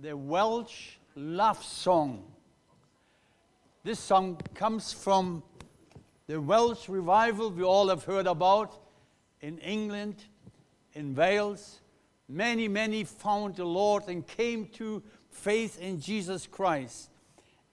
[0.00, 2.24] the Welsh love song.
[3.84, 5.42] This song comes from
[6.26, 8.80] the Welsh revival we all have heard about
[9.42, 10.24] in England,
[10.94, 11.80] in Wales.
[12.28, 17.10] Many, many found the Lord and came to faith in Jesus Christ.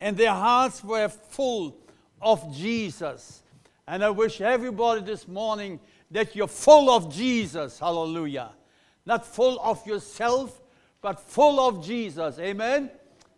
[0.02, 1.78] And their hearts were full
[2.22, 3.42] of Jesus.
[3.88, 5.80] And I wish everybody this morning
[6.12, 7.80] that you're full of Jesus.
[7.80, 8.52] Hallelujah.
[9.06, 10.60] Not full of yourself,
[11.02, 12.40] but full of Jesus.
[12.40, 12.90] Amen.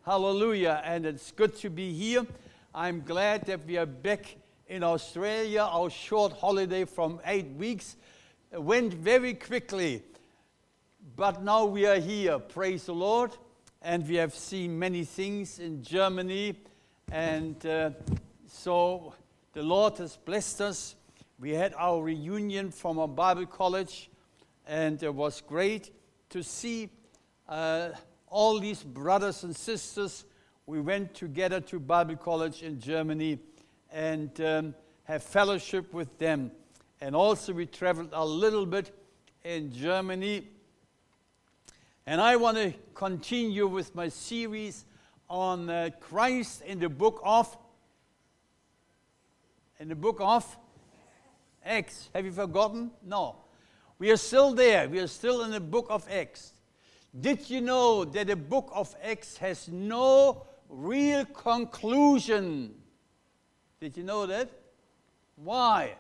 [0.06, 0.82] Hallelujah.
[0.86, 2.26] And it's good to be here.
[2.74, 4.36] I'm glad that we are back
[4.68, 5.62] in Australia.
[5.62, 7.96] Our short holiday from eight weeks
[8.52, 10.04] went very quickly.
[11.16, 12.40] But now we are here.
[12.40, 13.32] Praise the Lord.
[13.82, 16.56] And we have seen many things in Germany.
[17.12, 17.92] And uh,
[18.48, 19.14] so
[19.54, 20.96] the Lord has blessed us.
[21.40, 24.10] We had our reunion from our Bible college,
[24.68, 25.90] and it was great
[26.32, 26.90] to see
[27.50, 27.90] uh,
[28.28, 30.26] all these brothers and sisters.
[30.66, 33.40] We went together to Bible college in Germany
[33.92, 34.76] and um,
[35.06, 36.52] have fellowship with them.
[37.02, 38.96] And also, we traveled a little bit
[39.44, 40.48] in Germany.
[42.06, 44.86] And I want to continue with my series
[45.30, 47.58] on uh, Christ in the book of
[49.80, 50.58] in the book of
[51.66, 52.10] Acts.
[52.14, 52.92] Have you forgotten?
[53.04, 53.38] No.
[53.98, 54.90] We are still there.
[54.90, 56.52] We are still in the book of Acts.
[57.18, 62.76] Did you know that the book of Acts has no real conclusion?
[63.80, 64.50] Did you know that?
[65.36, 65.96] Why?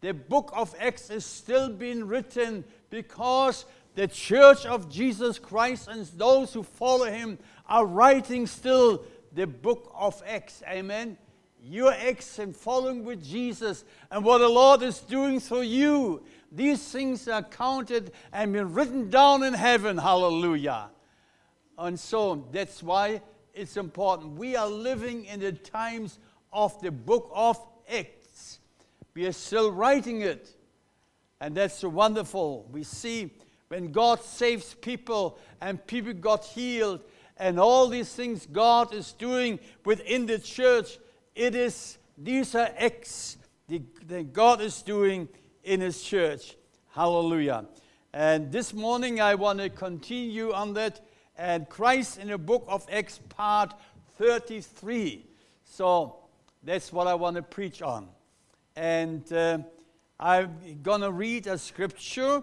[0.00, 6.06] The book of Acts is still being written because the church of Jesus Christ and
[6.16, 10.62] those who follow him are writing still the book of Acts.
[10.68, 11.16] Amen.
[11.62, 16.22] Your Acts and following with Jesus and what the Lord is doing through you.
[16.50, 19.98] These things are counted and been written down in heaven.
[19.98, 20.90] Hallelujah.
[21.76, 23.20] And so that's why
[23.54, 24.38] it's important.
[24.38, 26.18] We are living in the times
[26.52, 27.58] of the book of
[27.90, 28.60] Acts.
[29.14, 30.54] We are still writing it.
[31.40, 32.68] And that's wonderful.
[32.72, 33.30] We see
[33.68, 37.04] when God saves people and people got healed
[37.36, 40.98] and all these things God is doing within the church,
[41.34, 43.36] it is these are acts
[43.68, 45.28] that God is doing
[45.68, 46.56] in His church.
[46.94, 47.66] Hallelujah.
[48.14, 51.04] And this morning I want to continue on that
[51.36, 53.74] and Christ in the book of Acts, part
[54.16, 55.24] 33.
[55.64, 56.16] So
[56.64, 58.08] that's what I want to preach on.
[58.74, 59.58] And uh,
[60.18, 62.42] I'm going to read a scripture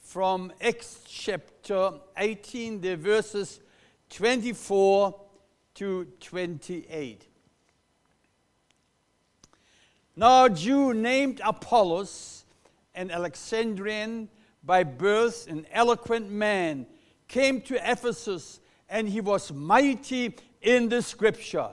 [0.00, 3.60] from Acts chapter 18, the verses
[4.10, 5.18] 24
[5.76, 7.26] to 28.
[10.16, 12.43] Now, a Jew named Apollos,
[12.94, 14.28] an Alexandrian
[14.62, 16.86] by birth, an eloquent man,
[17.28, 21.70] came to Ephesus, and he was mighty in the scripture.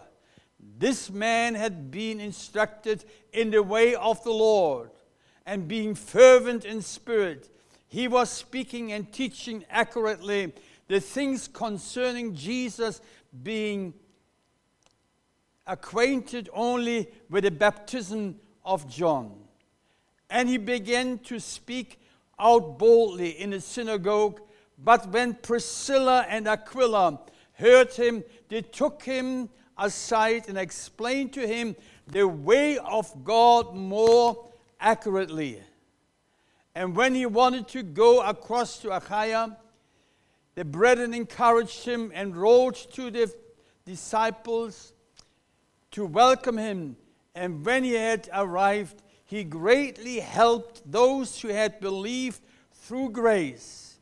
[0.78, 4.92] This man had been instructed in the way of the Lord,
[5.46, 7.50] and being fervent in spirit,
[7.88, 10.54] he was speaking and teaching accurately
[10.88, 13.02] the things concerning Jesus,
[13.44, 13.94] being
[15.68, 19.34] acquainted only with the baptism of John.
[20.32, 22.00] And he began to speak
[22.40, 24.40] out boldly in the synagogue.
[24.78, 27.20] But when Priscilla and Aquila
[27.54, 31.76] heard him, they took him aside and explained to him
[32.08, 34.48] the way of God more
[34.80, 35.62] accurately.
[36.74, 39.58] And when he wanted to go across to Achaia,
[40.56, 43.34] the brethren encouraged him and wrote to the
[43.86, 44.94] disciples
[45.92, 46.96] to welcome him.
[47.36, 52.42] And when he had arrived, he greatly helped those who had believed
[52.74, 53.98] through grace.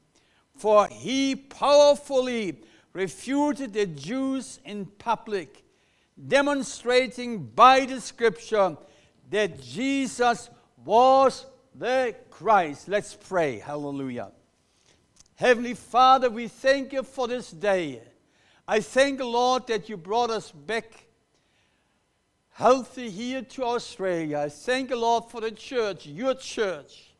[0.58, 2.64] For he powerfully
[2.94, 5.64] refuted the Jews in public,
[6.28, 8.76] demonstrating by the scripture
[9.30, 10.50] that Jesus
[10.84, 11.46] was
[11.76, 12.88] the Christ.
[12.88, 13.60] Let's pray.
[13.60, 14.32] Hallelujah.
[15.36, 18.02] Heavenly Father, we thank you for this day.
[18.68, 21.06] I thank the Lord that you brought us back
[22.60, 24.38] healthy here to Australia.
[24.38, 27.14] I thank the Lord for the church, your church.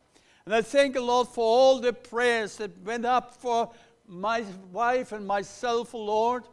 [0.44, 3.70] And I thank the Lord for all the prayers that went up for
[4.06, 6.44] my wife and myself, Lord.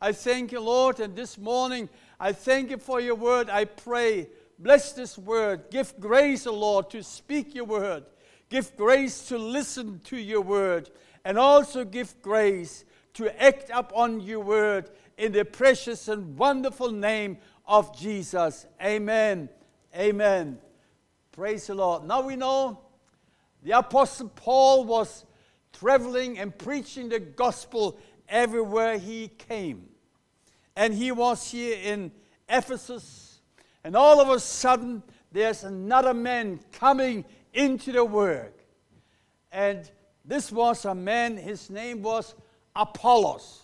[0.00, 3.50] I thank you, Lord, and this morning I thank you for your word.
[3.50, 4.28] I pray,
[4.58, 5.64] bless this word.
[5.70, 8.04] Give grace, O Lord, to speak your word.
[8.48, 10.88] Give grace to listen to your word.
[11.26, 14.88] And also give grace to act upon your word
[15.18, 17.36] in the precious and wonderful name
[17.70, 18.66] of Jesus.
[18.82, 19.48] Amen.
[19.96, 20.58] Amen.
[21.30, 22.04] Praise the Lord.
[22.04, 22.80] Now we know
[23.62, 25.24] the Apostle Paul was
[25.72, 27.96] traveling and preaching the gospel
[28.28, 29.86] everywhere he came.
[30.74, 32.10] And he was here in
[32.48, 33.40] Ephesus,
[33.84, 37.24] and all of a sudden, there's another man coming
[37.54, 38.58] into the work.
[39.52, 39.88] And
[40.24, 42.34] this was a man, his name was
[42.74, 43.62] Apollos.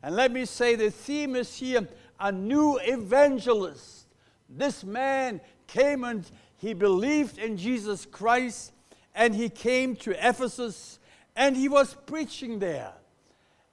[0.00, 1.88] And let me say the theme is here
[2.18, 4.06] a new evangelist.
[4.48, 8.72] This man came and he believed in Jesus Christ
[9.14, 10.98] and he came to Ephesus
[11.36, 12.92] and he was preaching there.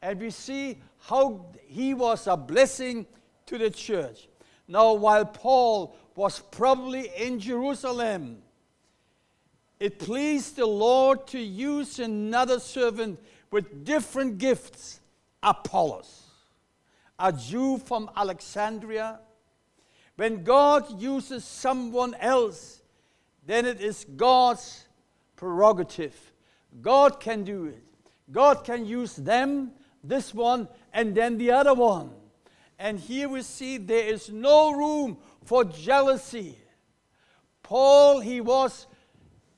[0.02, 3.08] And we see how he was a blessing
[3.48, 4.28] to the church.
[4.68, 8.38] Now, while Paul was probably in Jerusalem,
[9.80, 13.20] it pleased the Lord to use another servant
[13.52, 15.00] with different gifts
[15.44, 16.25] Apollos,
[17.20, 19.20] a Jew from Alexandria.
[20.16, 22.82] When God uses someone else,
[23.46, 24.86] then it is God's
[25.36, 26.16] prerogative.
[26.82, 27.84] God can do it.
[28.32, 29.72] God can use them,
[30.04, 32.12] this one, and then the other one.
[32.80, 36.58] And here we see there is no room for jealousy.
[37.64, 38.88] Paul, he was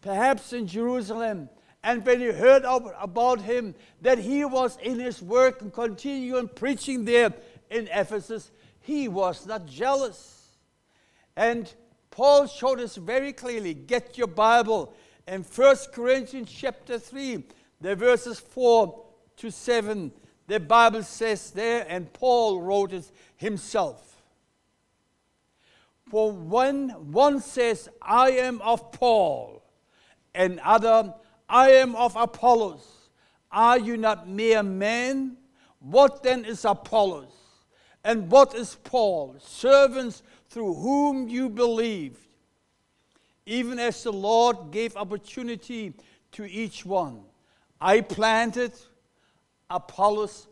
[0.01, 1.49] perhaps in Jerusalem,
[1.87, 7.05] and when he heard about him, that he was in his work and continuing preaching
[7.05, 7.33] there
[7.71, 8.51] in Ephesus,
[8.81, 10.57] he was not jealous.
[11.37, 11.73] And
[12.11, 14.93] Paul showed us very clearly get your Bible
[15.29, 17.45] in 1 Corinthians chapter 3,
[17.79, 19.05] the verses 4
[19.37, 20.11] to 7.
[20.47, 24.21] The Bible says there, and Paul wrote it himself.
[26.09, 29.63] For when one says, I am of Paul,
[30.35, 31.13] and other,
[31.49, 32.85] I am of Apollos,
[33.51, 35.37] are you not mere men?
[35.79, 37.31] What then is Apollos?
[38.03, 39.35] And what is Paul?
[39.39, 42.19] Servants through whom you believed,
[43.45, 45.93] even as the Lord gave opportunity
[46.33, 47.21] to each one.
[47.79, 48.73] I planted,
[49.69, 50.47] Apollos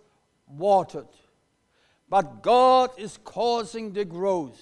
[0.47, 1.07] watered,
[2.09, 4.61] but God is causing the growth.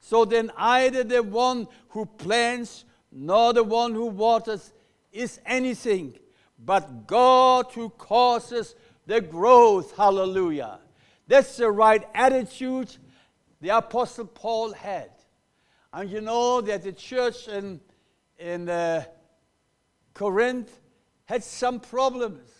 [0.00, 4.72] So then, either the one who plants nor the one who waters
[5.12, 6.18] is anything,
[6.58, 8.74] but God who causes
[9.06, 9.96] the growth.
[9.96, 10.78] Hallelujah.
[11.26, 12.96] That's the right attitude
[13.60, 15.10] the Apostle Paul had.
[15.92, 17.80] And you know that the church in,
[18.38, 19.04] in uh,
[20.14, 20.80] Corinth
[21.26, 22.50] had some problems.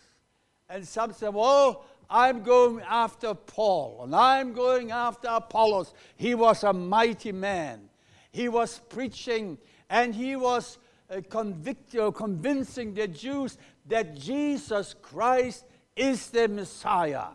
[0.68, 5.94] And some said, well, I'm going after Paul and I'm going after Apollos.
[6.16, 7.88] He was a mighty man.
[8.30, 9.58] He was preaching
[9.88, 10.78] and he was
[11.12, 15.64] uh, convict- convincing the Jews that Jesus Christ
[15.94, 17.28] is the Messiah.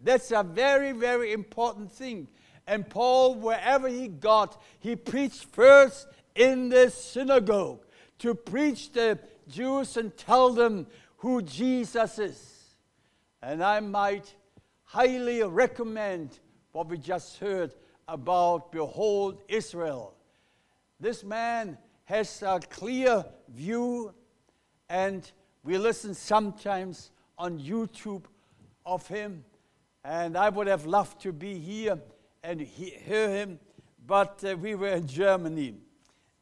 [0.00, 2.28] That's a very, very important thing.
[2.66, 7.84] And Paul, wherever he got, he preached first in the synagogue
[8.20, 9.18] to preach the
[9.48, 10.86] Jews and tell them
[11.18, 12.76] who Jesus is.
[13.42, 14.34] And I might
[14.84, 16.38] highly recommend
[16.72, 17.74] what we just heard
[18.08, 20.14] about Behold Israel.
[21.00, 21.78] This man
[22.12, 24.12] has a clear view,
[24.90, 25.32] and
[25.64, 28.24] we listen sometimes on YouTube
[28.84, 29.42] of him.
[30.04, 31.98] And I would have loved to be here
[32.44, 33.58] and he, hear him,
[34.06, 35.76] but uh, we were in Germany.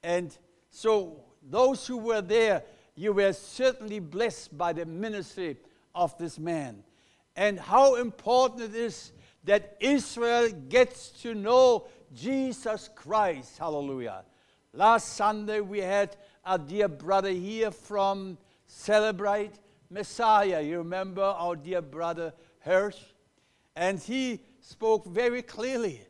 [0.03, 0.37] And
[0.71, 2.65] so, those who were there,
[2.97, 5.57] you were certainly blessed by the ministry
[5.95, 6.83] of this man.
[7.37, 9.13] And how important it is
[9.45, 13.57] that Israel gets to know Jesus Christ.
[13.57, 14.25] Hallelujah.
[14.73, 19.51] Last Sunday we had our dear brother here from Celebrate
[19.91, 20.61] Messiah.
[20.61, 23.01] You remember our dear brother Hirsch?
[23.75, 26.03] And he spoke very clearly.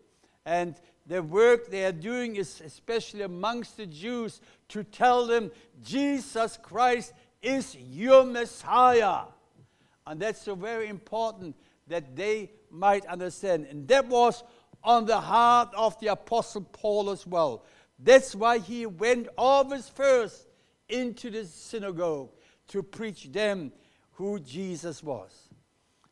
[0.44, 0.74] And
[1.06, 5.50] the work they are doing is especially amongst the Jews to tell them
[5.82, 9.22] Jesus Christ is your Messiah.
[10.06, 13.68] And that's so very important that they might understand.
[13.70, 14.44] And that was
[14.84, 17.64] on the heart of the Apostle Paul as well.
[18.02, 20.46] That's why he went always first
[20.88, 22.30] into the synagogue
[22.68, 23.72] to preach them
[24.12, 25.48] who Jesus was.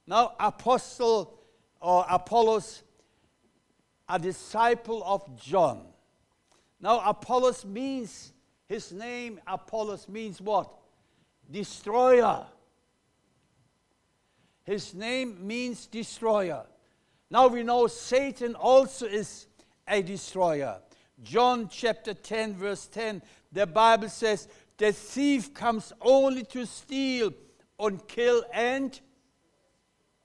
[0.06, 1.38] Now, Apostle
[1.80, 2.82] or Apollos,
[4.08, 5.82] a disciple of John.
[6.80, 8.32] Now, Apollos means,
[8.66, 10.70] his name, Apollos, means what?
[11.50, 12.46] Destroyer.
[14.64, 16.66] His name means destroyer.
[17.30, 19.46] Now we know Satan also is
[19.86, 20.76] a destroyer.
[21.22, 23.22] John chapter 10, verse 10,
[23.52, 27.32] the Bible says, The thief comes only to steal,
[27.78, 28.98] and kill, and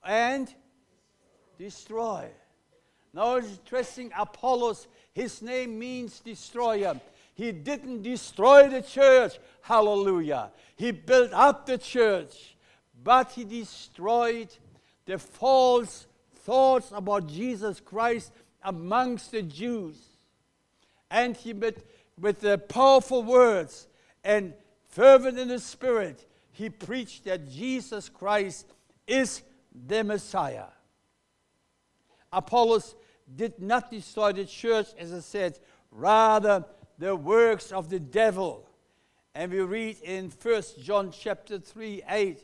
[0.06, 0.54] and
[1.58, 2.28] destroy.
[3.14, 7.00] Now it's interesting, Apollos, his name means destroyer.
[7.36, 10.52] He didn't destroy the church, hallelujah.
[10.76, 12.56] He built up the church,
[13.04, 14.50] but he destroyed
[15.06, 18.32] the false thoughts about Jesus Christ
[18.64, 20.13] amongst the Jews.
[21.14, 21.86] And he, with,
[22.20, 23.88] with the powerful words
[24.24, 24.54] and
[24.90, 28.66] fervent in the spirit, he preached that Jesus Christ
[29.08, 29.44] is
[29.88, 30.66] the Messiah.
[32.32, 32.96] Apollos
[33.36, 35.60] did not destroy the church, as I said,
[35.92, 36.66] rather
[36.98, 38.68] the works of the devil.
[39.36, 42.40] And we read in 1 John chapter 3, 8,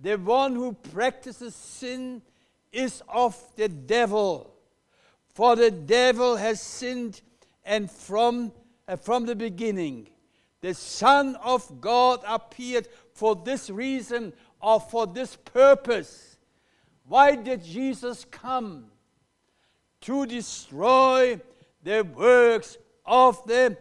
[0.00, 2.22] the one who practices sin
[2.72, 4.54] is of the devil.
[5.34, 7.20] For the devil has sinned,
[7.68, 8.50] and from,
[8.88, 10.08] uh, from the beginning,
[10.62, 16.38] the Son of God appeared for this reason or for this purpose.
[17.06, 18.86] Why did Jesus come?
[20.02, 21.40] To destroy
[21.82, 23.76] the works of the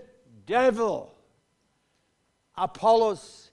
[0.46, 1.16] devil.
[2.56, 3.52] Apollos,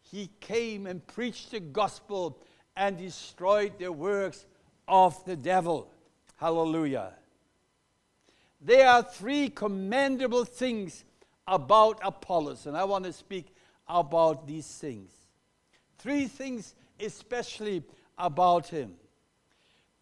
[0.00, 2.42] he came and preached the gospel
[2.76, 4.46] and destroyed the works
[4.88, 5.92] of the devil.
[6.36, 7.12] Hallelujah.
[8.60, 11.04] There are three commendable things
[11.46, 13.54] about Apollos, and I want to speak
[13.88, 15.10] about these things.
[15.98, 17.82] Three things, especially
[18.18, 18.94] about him.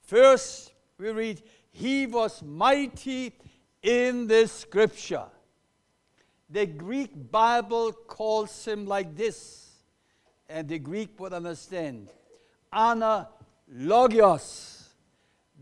[0.03, 3.33] First, we read, He was mighty
[3.83, 5.27] in the scripture.
[6.49, 9.73] The Greek Bible calls him like this,
[10.49, 12.11] and the Greek would understand.
[12.73, 13.31] Analogios.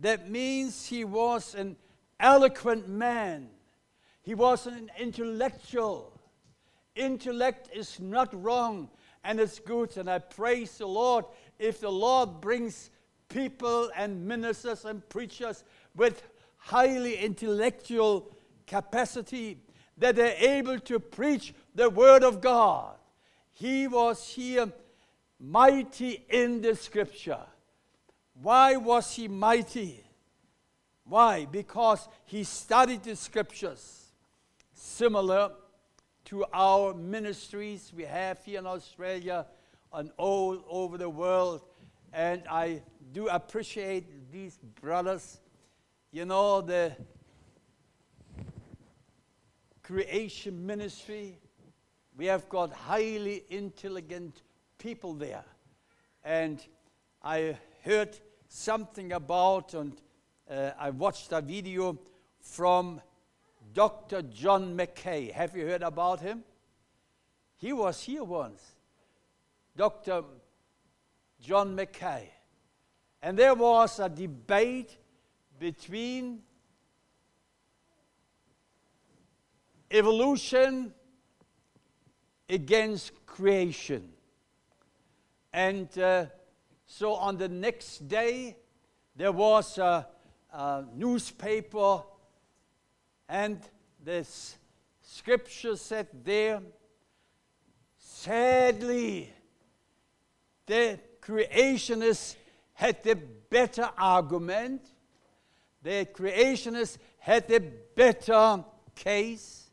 [0.00, 1.76] That means he was an
[2.22, 3.50] eloquent man.
[4.22, 6.18] He was an intellectual.
[6.94, 8.88] Intellect is not wrong
[9.24, 11.24] and it's good, and I praise the Lord
[11.58, 12.90] if the Lord brings
[13.28, 15.64] people and ministers and preachers
[15.94, 16.22] with
[16.56, 18.30] highly intellectual
[18.66, 19.58] capacity
[19.98, 22.96] that they're able to preach the Word of God.
[23.52, 24.72] He was here
[25.38, 27.44] mighty in the Scripture.
[28.34, 30.04] Why was he mighty?
[31.12, 31.44] Why?
[31.44, 34.12] Because he studied the Scriptures,
[34.72, 35.50] similar
[36.24, 39.44] to our ministries we have here in Australia
[39.92, 41.60] and all over the world.
[42.14, 42.80] And I
[43.12, 45.38] do appreciate these brothers.
[46.12, 46.96] You know, the
[49.82, 51.36] creation ministry,
[52.16, 54.40] we have got highly intelligent
[54.78, 55.44] people there.
[56.24, 56.66] And
[57.22, 59.92] I heard something about, and
[60.52, 61.98] uh, I watched a video
[62.40, 63.00] from
[63.72, 64.22] Dr.
[64.22, 65.30] John Mackay.
[65.32, 66.44] Have you heard about him?
[67.56, 68.60] He was here once.
[69.76, 70.24] Dr.
[71.40, 72.28] John Mackay.
[73.22, 74.98] And there was a debate
[75.58, 76.40] between
[79.90, 80.92] evolution
[82.48, 84.10] against creation.
[85.52, 86.26] And uh,
[86.84, 88.56] so on the next day,
[89.16, 90.06] there was a,
[90.94, 92.02] newspaper,
[93.28, 93.60] and
[94.04, 94.56] this
[95.02, 96.60] scripture said there,
[97.98, 99.32] sadly,
[100.66, 102.36] the creationists
[102.74, 104.82] had the better argument.
[105.82, 107.60] The creationists had the
[107.94, 109.70] better case.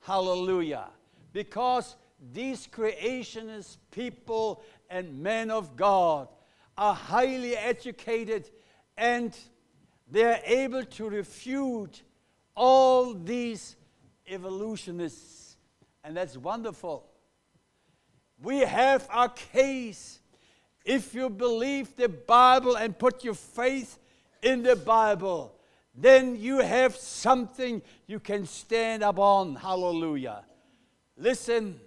[0.00, 0.88] Hallelujah.
[1.32, 1.96] Because
[2.32, 6.28] these creationist people and men of God
[6.76, 8.50] are highly educated
[8.96, 9.36] and
[10.10, 12.02] they're able to refute
[12.54, 13.76] all these
[14.28, 15.56] evolutionists.
[16.02, 17.06] And that's wonderful.
[18.42, 20.20] We have our case
[20.84, 23.98] if you believe the Bible and put your faith
[24.42, 25.54] in the Bible,
[25.94, 29.56] then you have something you can stand upon.
[29.56, 30.44] Hallelujah.
[31.16, 31.78] Listen,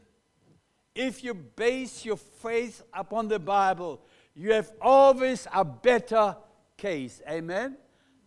[0.94, 4.00] if you base your faith upon the Bible,
[4.36, 6.36] you have always a better
[6.78, 7.22] case.
[7.28, 7.78] Amen?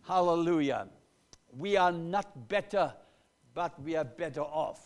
[0.07, 0.87] Hallelujah.
[1.57, 2.93] We are not better,
[3.53, 4.81] but we are better off.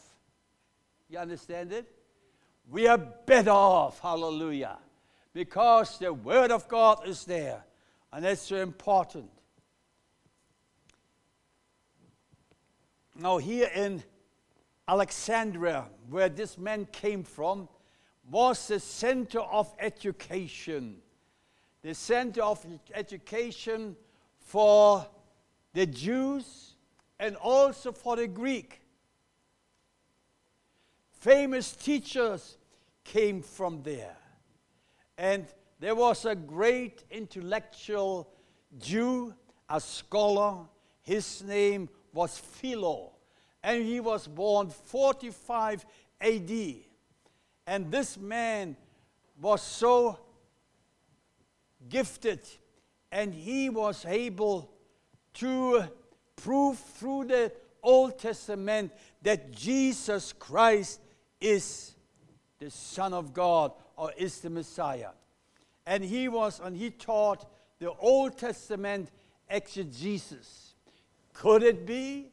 [1.09, 1.85] You understand it?
[2.69, 3.99] We are better off.
[3.99, 4.77] Hallelujah
[5.33, 7.63] because the Word of God is there.
[8.11, 9.29] And that's so important.
[13.17, 14.03] Now, here in
[14.87, 17.69] Alexandria, where this man came from,
[18.29, 20.97] was the center of education.
[21.81, 23.95] The center of education
[24.51, 25.08] for
[25.72, 26.74] the Jews
[27.17, 28.81] and also for the Greek.
[31.13, 32.58] Famous teachers
[33.05, 34.17] came from there.
[35.17, 35.46] And
[35.79, 38.27] there was a great intellectual
[38.77, 39.34] Jew,
[39.70, 40.65] a scholar.
[41.01, 43.13] His name was Philo.
[43.63, 45.86] And he was born 45
[46.20, 46.51] AD.
[47.67, 48.75] And this man
[49.39, 50.20] was so
[51.88, 52.41] gifted,
[53.11, 54.71] and he was able
[55.35, 55.83] to
[56.35, 57.51] prove through the
[57.83, 58.91] Old Testament
[59.21, 61.01] that Jesus Christ
[61.39, 61.93] is
[62.59, 65.09] the Son of God or is the Messiah.
[65.85, 67.45] And he was, and he taught
[67.79, 69.09] the Old Testament
[69.49, 70.75] exegesis.
[71.33, 72.29] Could it be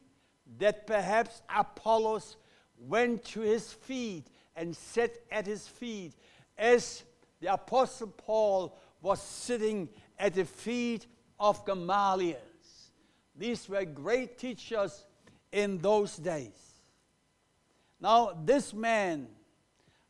[0.59, 2.37] that perhaps Apollos
[2.77, 6.13] went to his feet and sat at his feet
[6.57, 7.03] as
[7.39, 9.89] the Apostle Paul was sitting
[10.19, 11.07] at the feet
[11.39, 12.37] of Gamaliel?
[13.35, 15.05] These were great teachers
[15.51, 16.73] in those days.
[18.01, 19.27] Now, this man,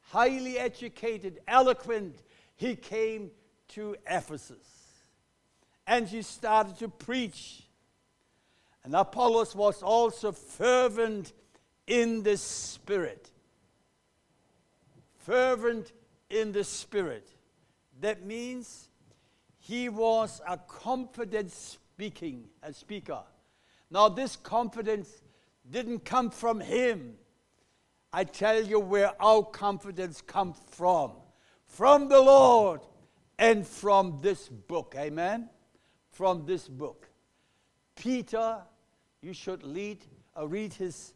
[0.02, 2.24] highly educated, eloquent,
[2.56, 3.32] he came
[3.70, 4.80] to Ephesus
[5.88, 7.64] and he started to preach.
[8.84, 11.34] And Apollos was also fervent
[11.88, 13.30] in the spirit.
[15.20, 15.92] Fervent
[16.30, 17.28] in the spirit.
[18.02, 18.89] That means
[19.70, 23.22] he was a confident speaking a speaker.
[23.92, 25.22] Now, this confidence
[25.70, 27.14] didn't come from him.
[28.12, 31.12] I tell you where our confidence comes from
[31.68, 32.82] from the Lord
[33.38, 34.96] and from this book.
[34.98, 35.52] Amen?
[36.10, 37.08] From this book.
[37.96, 38.64] Peter,
[39.22, 40.04] you should lead,
[40.36, 41.14] uh, read his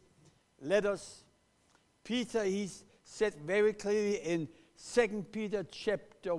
[0.60, 1.24] letters.
[2.04, 2.70] Peter, he
[3.02, 4.46] said very clearly in
[4.94, 6.36] 2 Peter chapter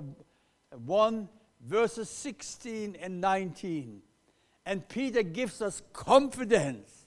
[0.70, 1.28] 1,
[1.60, 4.02] verses 16 and 19.
[4.64, 7.06] And Peter gives us confidence.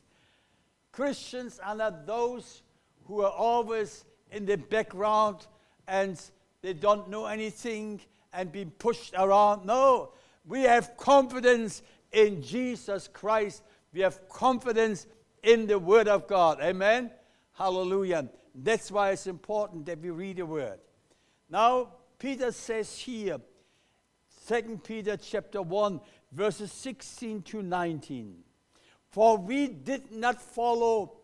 [0.91, 2.63] Christians are not those
[3.05, 5.47] who are always in the background
[5.87, 6.21] and
[6.61, 8.01] they don't know anything
[8.33, 9.65] and being pushed around.
[9.65, 10.11] No,
[10.45, 13.63] we have confidence in Jesus Christ.
[13.93, 15.07] We have confidence
[15.43, 16.59] in the Word of God.
[16.61, 17.11] Amen?
[17.53, 18.29] Hallelujah.
[18.53, 20.79] That's why it's important that we read the Word.
[21.49, 23.39] Now, Peter says here,
[24.49, 26.01] 2 Peter chapter 1,
[26.31, 28.35] verses 16 to 19.
[29.11, 31.17] For we did not follow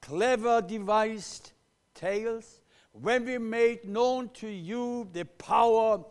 [0.00, 1.50] clever devised
[1.92, 2.60] tales
[2.92, 6.04] when we made known to you the power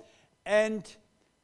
[0.46, 0.94] and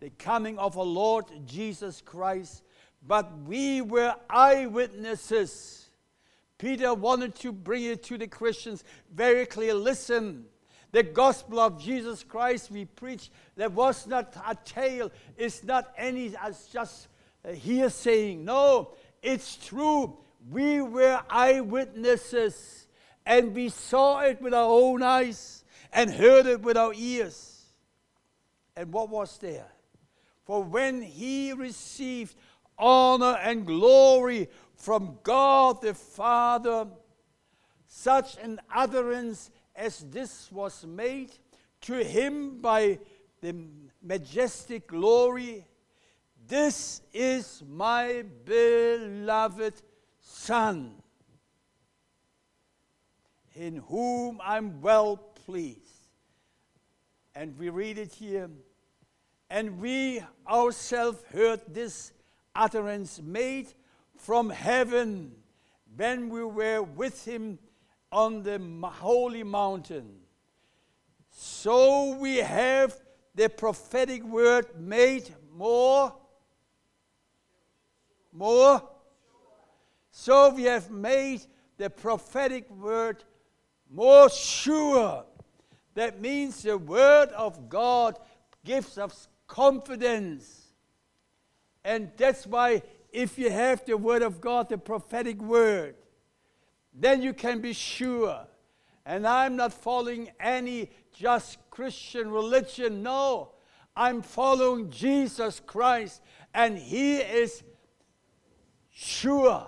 [0.02, 2.64] the coming of our Lord Jesus Christ,
[3.08, 5.88] but we were eyewitnesses.
[6.58, 9.74] Peter wanted to bring it to the Christians very clear.
[9.74, 10.48] Listen,
[10.98, 16.34] the gospel of Jesus Christ we preach, that was not a tale, it's not any
[16.42, 17.08] as just
[17.46, 18.44] uh, here saying.
[18.44, 20.18] No, it's true.
[20.50, 22.88] We were eyewitnesses
[23.28, 27.68] and we saw it with our own eyes and heard it with our ears.
[28.76, 29.68] And what was there?
[30.46, 32.36] For when he received
[32.76, 36.88] honor and glory from God the Father,
[37.86, 41.32] such an utterance as this was made
[41.82, 42.98] to him by
[43.42, 43.56] the
[44.02, 45.66] majestic glory.
[46.48, 49.76] This is my beloved
[50.20, 50.96] Son,
[53.54, 55.80] in whom I'm well pleased.
[57.36, 58.50] And we read it here.
[59.50, 62.12] And we ourselves heard this
[62.56, 63.68] utterance made
[64.16, 65.34] from heaven
[65.96, 67.60] when we were with him
[68.12, 70.20] on the holy mountain.
[71.30, 73.00] So we have
[73.36, 76.14] the prophetic word made more.
[78.32, 78.82] More.
[80.12, 81.42] So we have made
[81.78, 83.24] the prophetic word
[83.90, 85.26] more sure.
[85.94, 88.20] That means the word of God
[88.64, 90.74] gives us confidence.
[91.84, 95.96] And that's why, if you have the word of God, the prophetic word,
[97.00, 98.40] then you can be sure.
[99.06, 103.04] And I'm not following any just Christian religion.
[103.04, 103.52] No,
[103.96, 106.22] I'm following Jesus Christ,
[106.54, 107.64] and He is
[108.92, 109.66] sure,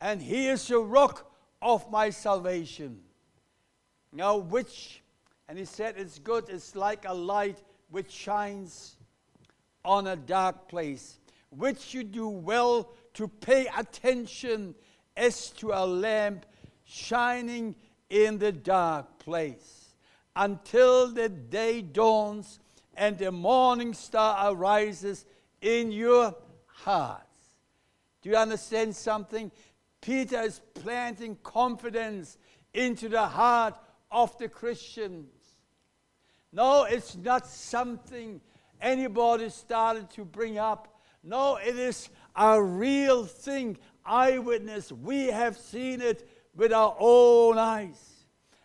[0.00, 1.30] and He is the rock
[1.60, 3.00] of my salvation.
[4.12, 5.02] Now, which,
[5.48, 8.96] and He said it's good, it's like a light which shines
[9.84, 14.74] on a dark place, which you do well to pay attention
[15.18, 16.46] as to a lamp
[16.84, 17.74] shining
[18.08, 19.94] in the dark place
[20.36, 22.60] until the day dawns
[22.96, 25.26] and the morning star arises
[25.60, 26.34] in your
[26.66, 27.24] hearts.
[28.22, 29.50] Do you understand something?
[30.00, 32.38] Peter is planting confidence
[32.72, 33.74] into the heart
[34.10, 35.30] of the Christians.
[36.52, 38.40] No, it's not something
[38.80, 41.00] anybody started to bring up.
[41.22, 43.76] No, it is a real thing,
[44.08, 44.90] eyewitness.
[44.90, 48.24] We have seen it with our own eyes.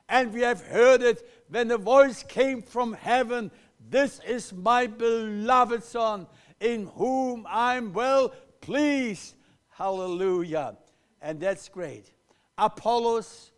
[0.09, 3.51] And we have heard it when the voice came from heaven.
[3.89, 6.27] This is my beloved Son,
[6.59, 9.35] in whom I'm well pleased.
[9.69, 10.77] Hallelujah.
[11.21, 12.11] And that's great.
[12.57, 13.51] Apollos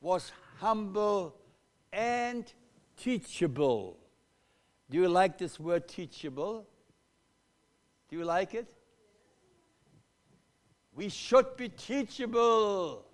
[0.00, 1.34] was humble
[1.92, 2.50] and
[2.96, 3.96] teachable.
[4.90, 6.66] Do you like this word teachable?
[8.08, 8.72] Do you like it?
[10.98, 13.04] We should be teachable.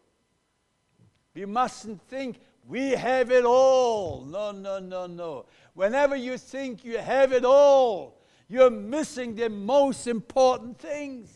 [1.35, 4.25] We mustn't think we have it all.
[4.25, 5.44] No, no, no, no.
[5.75, 11.29] Whenever you think you have it all, you're missing the most important things.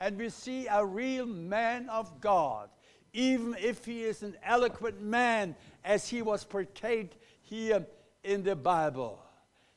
[0.00, 2.70] And we see a real man of God,
[3.12, 7.84] even if he is an eloquent man, as he was portrayed here
[8.22, 9.22] in the Bible.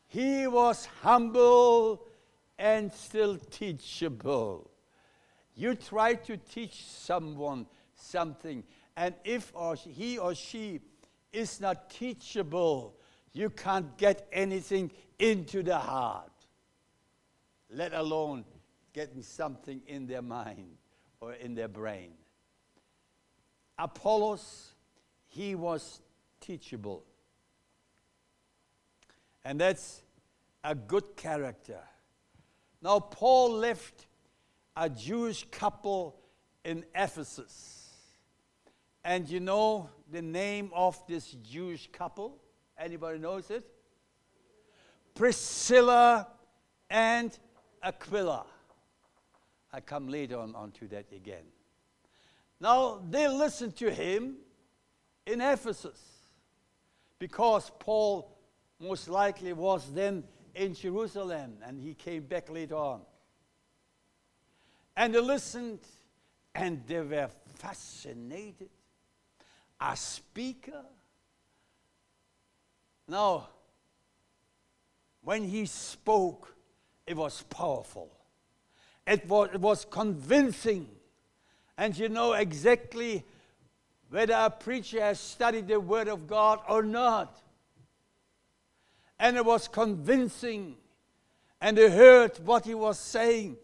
[0.08, 2.06] He was humble
[2.58, 4.72] and still teachable.
[5.58, 7.66] You try to teach someone
[7.96, 8.64] something,
[8.96, 10.82] and if or he or she
[11.34, 12.96] is not teachable,
[13.34, 16.32] you can't get anything into the heart,
[17.72, 18.46] let alone
[18.94, 20.78] getting something in their mind
[21.22, 22.12] or in their brain.
[23.80, 24.74] Apollos,
[25.26, 26.02] he was
[26.40, 27.04] teachable.
[29.44, 30.04] And that's
[30.64, 31.80] a good character.
[32.80, 34.06] Now, Paul left
[34.80, 36.16] a Jewish couple
[36.64, 37.90] in Ephesus.
[39.04, 42.38] And you know the name of this Jewish couple?
[42.78, 43.66] Anybody knows it?
[45.16, 46.28] Priscilla
[46.90, 47.38] and
[47.82, 48.46] Aquila.
[49.74, 51.46] I come later on, on to that again.
[52.60, 54.36] Now, they listened to him
[55.26, 56.00] in Ephesus
[57.18, 58.38] because Paul
[58.80, 63.02] most likely was then in Jerusalem and he came back later on.
[64.98, 65.80] And they listened
[66.56, 67.30] and they were
[67.60, 68.70] fascinated.
[69.80, 70.84] A speaker.
[73.08, 73.48] Now,
[75.24, 76.56] when he spoke,
[77.06, 78.10] it was powerful.
[79.06, 80.90] It was, it was convincing.
[81.78, 83.24] And you know exactly
[84.10, 87.40] whether a preacher has studied the Word of God or not.
[89.20, 90.76] And it was convincing.
[91.62, 93.58] And they heard what he was saying.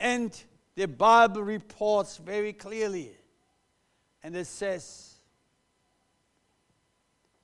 [0.00, 0.42] And
[0.74, 3.12] the Bible reports very clearly.
[4.22, 5.16] And it says,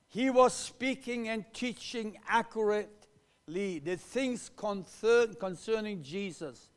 [0.07, 6.69] he was speaking and teaching accurately the things concern, concerning Jesus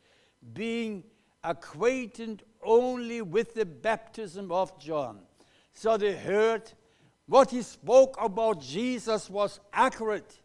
[0.53, 1.05] being
[1.43, 5.21] acquainted only with the baptism of John.
[5.73, 6.71] So they heard
[7.27, 10.39] what he spoke about Jesus was accurate.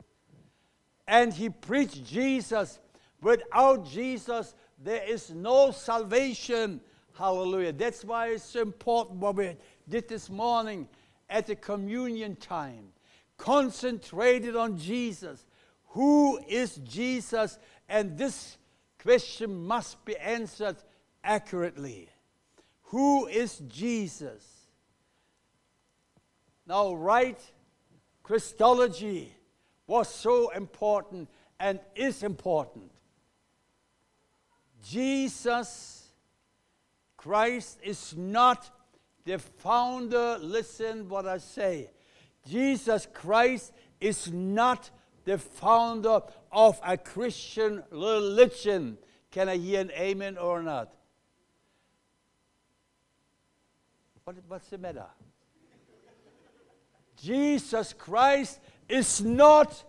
[1.08, 2.80] And he preached Jesus.
[3.22, 6.82] Without Jesus, there is no salvation.
[7.14, 7.74] Hallelujah.
[7.74, 9.56] That's why it's so important what we
[9.90, 10.88] did this morning
[11.30, 12.90] at the communion time.
[13.38, 15.46] Concentrated on Jesus.
[15.90, 17.58] Who is Jesus?
[17.90, 18.58] And this
[19.02, 20.78] question must be answered
[21.24, 22.10] accurately.
[22.84, 24.46] Who is Jesus?
[26.66, 27.40] Now, right
[28.24, 29.34] Christology
[29.88, 32.92] was so important and is important.
[34.84, 36.10] Jesus
[37.18, 38.70] Christ is not
[39.26, 40.38] the founder.
[40.40, 41.90] Listen what I say.
[42.48, 44.90] Jesus Christ is not
[45.26, 48.98] the founder of a Christian religion.
[49.32, 50.94] Can I hear an amen or not?
[54.24, 55.06] What, what's the matter?
[57.22, 59.84] Jesus Christ is not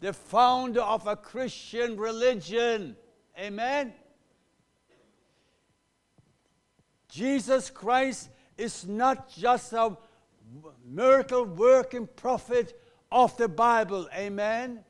[0.00, 2.96] the founder of a Christian religion.
[3.38, 3.92] Amen?
[7.08, 9.96] Jesus Christ is not just a
[10.84, 12.78] miracle working prophet
[13.10, 14.08] of the Bible.
[14.14, 14.80] Amen.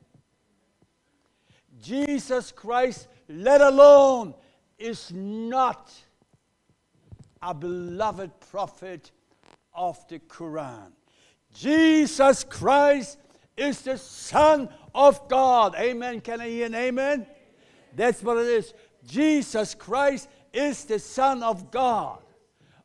[1.81, 4.33] Jesus Christ, let alone,
[4.77, 5.93] is not
[7.41, 9.11] a beloved prophet
[9.73, 10.91] of the Quran.
[11.53, 13.17] Jesus Christ
[13.55, 15.75] is the Son of God.
[15.75, 16.21] Amen.
[16.21, 17.27] Can I hear an amen?
[17.95, 18.73] That's what it is.
[19.05, 22.19] Jesus Christ is the Son of God,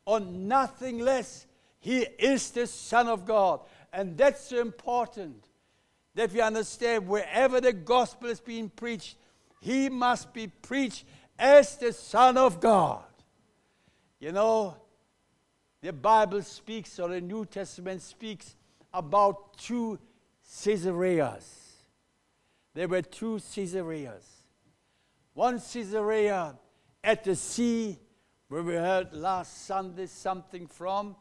[0.05, 1.45] or nothing less.
[1.79, 3.61] He is the Son of God.
[3.93, 5.45] And that's so important
[6.15, 9.17] that we understand wherever the gospel is being preached,
[9.61, 11.05] he must be preached
[11.37, 13.03] as the Son of God.
[14.19, 14.75] You know,
[15.81, 18.55] the Bible speaks, or the New Testament speaks,
[18.93, 19.99] about two
[20.63, 21.73] Caesareas.
[22.73, 24.25] There were two Caesareas.
[25.33, 26.55] One Caesarea
[27.05, 27.99] at the sea,
[28.47, 31.15] where we heard last Sunday something from,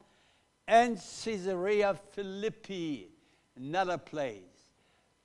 [0.67, 3.11] and Caesarea Philippi,
[3.55, 4.41] another place.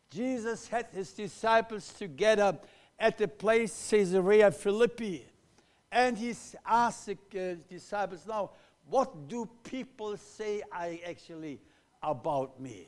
[0.10, 2.60] Jesus had his disciples together
[3.00, 5.26] at the place Caesarea Philippi.
[5.90, 8.52] And he asked the uh, disciples, Now,
[8.90, 11.62] what do people say I actually
[12.04, 12.86] about me?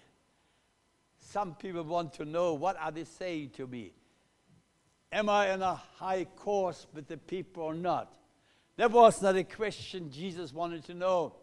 [1.20, 3.94] Some people want to know what are they saying to me?
[5.12, 8.14] Am I on a high course with the people or not?
[8.78, 11.34] That was not a question Jesus wanted to know,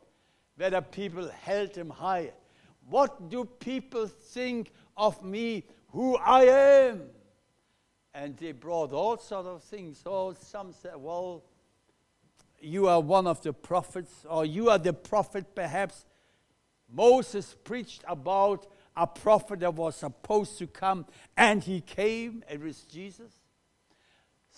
[0.56, 2.32] whether people held him high.
[2.88, 7.02] What do people think of me, who I am?
[8.14, 10.00] And they brought all sort of things.
[10.02, 11.44] So some said, well,
[12.60, 16.06] you are one of the prophets, or you are the prophet perhaps.
[16.90, 21.04] Moses preached about a prophet that was supposed to come,
[21.36, 23.37] and he came, it was Jesus.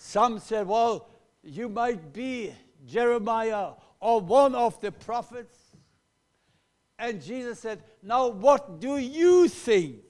[0.03, 1.11] Some said, well,
[1.43, 2.55] you might be
[2.87, 5.55] Jeremiah or one of the prophets.
[6.99, 10.01] And Jesus said, Now what do you think?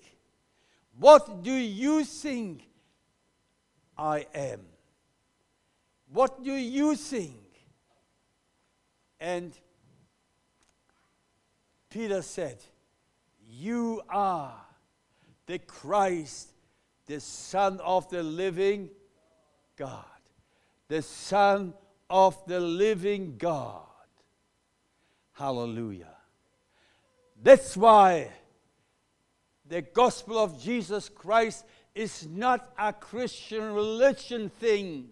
[0.97, 2.63] What do you think
[3.99, 4.61] I am?
[6.13, 7.65] What do you think?
[9.19, 9.53] And
[11.91, 12.59] Peter said,
[13.45, 14.55] You are
[15.47, 16.53] the Christ,
[17.07, 18.89] the Son of the living
[19.81, 20.05] God,
[20.89, 21.73] the Son
[22.11, 23.81] of the living God.
[25.33, 26.17] Hallelujah.
[27.43, 28.29] That's why
[29.67, 31.65] the gospel of Jesus Christ
[31.95, 35.09] is not a Christian religion thing.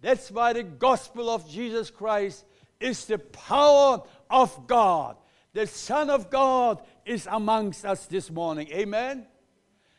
[0.00, 2.44] That's why the gospel of Jesus Christ
[2.78, 5.16] is the power of God.
[5.52, 8.68] The Son of God is amongst us this morning.
[8.70, 9.26] Amen.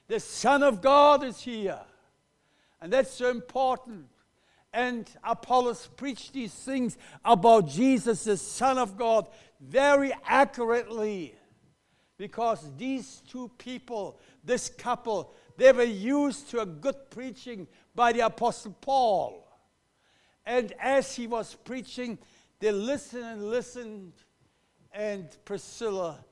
[0.07, 1.81] The Son of God is here.
[2.83, 4.07] And that's so important.
[4.73, 9.29] And Apollos preached these things about Jesus, the Son of God,
[9.61, 11.33] very accurately.
[12.17, 18.19] Because these two people, this couple, they were used to a good preaching by the
[18.19, 19.47] Apostle Paul.
[20.45, 22.17] And as he was preaching,
[22.59, 24.11] they listened and listened.
[24.91, 26.25] And Priscilla,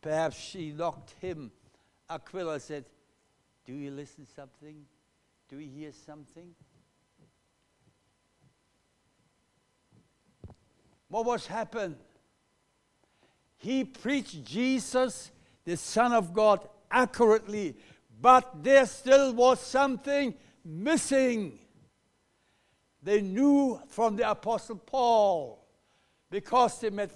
[0.00, 1.52] perhaps she knocked him.
[2.08, 2.86] Aquila said,
[3.66, 4.86] Do you listen something?
[5.48, 6.54] Do we hear something?
[11.08, 11.96] What was happened?
[13.56, 15.30] He preached Jesus,
[15.64, 17.76] the Son of God, accurately,
[18.20, 21.58] but there still was something missing.
[23.02, 25.64] They knew from the Apostle Paul
[26.28, 27.10] because they met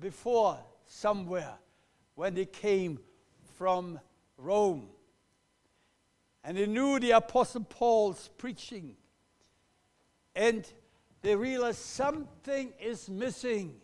[0.00, 1.54] before somewhere
[2.14, 2.98] when they came
[3.58, 4.00] from
[4.38, 4.88] Rome.
[6.46, 8.94] And they knew the Apostle Paul's preaching.
[10.36, 10.64] And
[11.20, 13.74] they realized something is missing.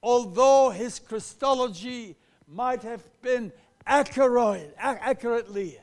[0.00, 2.14] Although his Christology
[2.46, 3.52] might have been
[3.84, 5.80] accurate, accurately,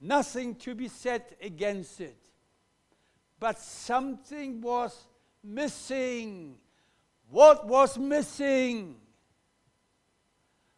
[0.00, 2.18] nothing to be said against it.
[3.38, 5.06] But something was
[5.44, 6.56] missing.
[7.30, 8.96] What was missing?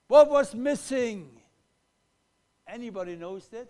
[0.06, 1.30] What was missing?
[2.68, 3.68] Anybody knows that?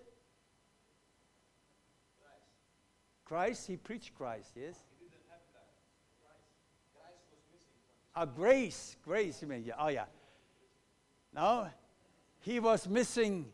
[3.25, 4.77] Christ, he preached Christ, yes?
[4.99, 5.69] He didn't have that.
[6.23, 6.45] Christ.
[6.97, 7.67] Christ was missing.
[8.15, 9.75] Ah, grace, grace, you mean, yeah.
[9.79, 10.05] Oh, yeah.
[11.35, 11.69] No,
[12.41, 13.47] he was missing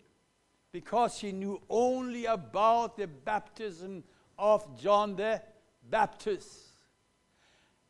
[0.72, 4.04] because he knew only about the baptism
[4.38, 5.40] of John the
[5.88, 6.66] Baptist.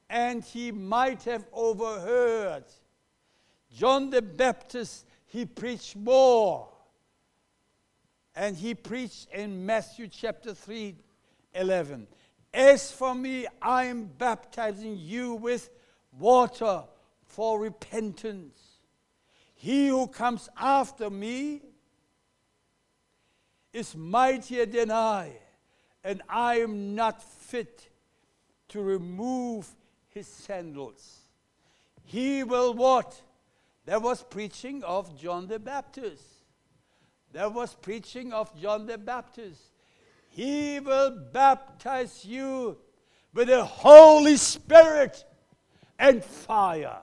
[0.09, 2.65] And he might have overheard
[3.77, 6.69] John the Baptist, he preached more.
[8.35, 10.97] And he preached in Matthew chapter 3,
[11.55, 12.07] 11.
[12.53, 15.71] As for me, I am baptizing you with
[16.19, 16.85] water
[17.25, 18.59] for repentance.
[19.55, 21.63] He who comes after me
[23.73, 25.33] is mightier than I,
[26.03, 27.89] and I am not fit
[28.69, 29.69] to remove
[30.09, 31.21] his sandals.
[32.05, 33.21] He will what?
[33.85, 36.25] There was preaching of John the Baptist.
[37.33, 39.70] There was preaching of John the Baptist.
[40.31, 42.79] He will baptize you
[43.35, 45.25] with the Holy Spirit
[45.99, 46.99] and fire.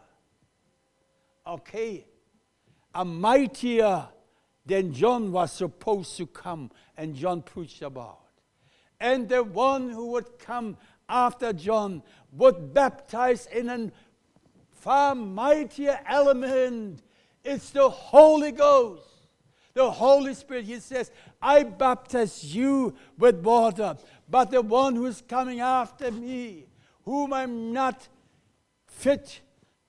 [1.45, 2.05] Okay,
[2.95, 4.07] a mightier
[4.65, 8.19] than John was supposed to come, and John preached about.
[8.99, 13.91] And the one who would come after John would baptize in a
[14.71, 17.03] far mightier element.
[17.43, 19.16] It's the Holy Ghost
[19.77, 20.65] the Holy Spirit.
[20.65, 23.95] He says, I baptize you with water,
[24.27, 26.65] but the one who is coming after me,
[27.05, 28.07] whom I'm not
[28.87, 29.41] fit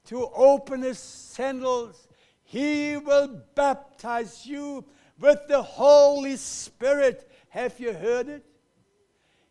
[0.08, 2.06] to open his sandals,
[2.44, 4.84] He will baptize you
[5.18, 7.30] with the Holy Spirit.
[7.48, 8.44] Have you heard it?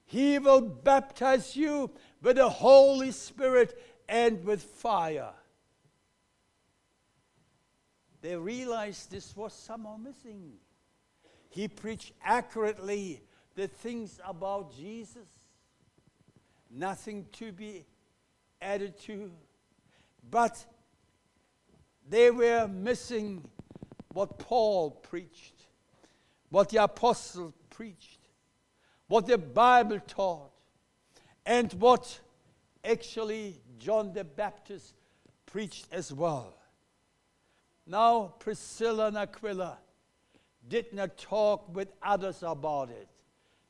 [0.05, 1.89] He will baptize you
[2.21, 5.31] with the Holy Spirit and with fire.
[8.21, 10.53] They realized this was somehow missing.
[11.49, 13.21] He preached accurately
[13.55, 15.27] the things about Jesus,
[16.69, 17.85] nothing to be
[18.61, 19.31] added to.
[20.29, 20.65] But
[22.09, 23.47] they were missing
[24.13, 25.67] what Paul preached,
[26.49, 28.19] what the apostle preached,
[29.07, 30.51] what the Bible taught,
[31.45, 32.19] and what
[32.83, 34.95] actually John the Baptist
[35.45, 36.57] preached as well.
[37.87, 39.77] Now, Priscilla and Aquila
[40.67, 43.07] did not talk with others about it.